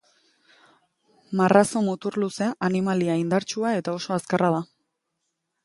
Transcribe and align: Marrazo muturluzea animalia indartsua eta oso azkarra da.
Marrazo 1.41 1.83
muturluzea 1.89 2.49
animalia 2.69 3.19
indartsua 3.27 3.77
eta 3.83 3.97
oso 4.01 4.19
azkarra 4.19 4.53
da. 4.59 4.67